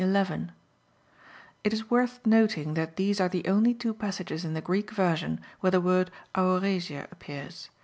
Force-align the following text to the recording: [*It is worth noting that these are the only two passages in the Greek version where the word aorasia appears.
[*It 0.01 0.49
is 1.73 1.91
worth 1.91 2.25
noting 2.25 2.73
that 2.73 2.95
these 2.95 3.21
are 3.21 3.29
the 3.29 3.45
only 3.47 3.75
two 3.75 3.93
passages 3.93 4.43
in 4.43 4.55
the 4.55 4.59
Greek 4.61 4.89
version 4.89 5.39
where 5.59 5.69
the 5.69 5.79
word 5.79 6.09
aorasia 6.33 7.05
appears. 7.11 7.69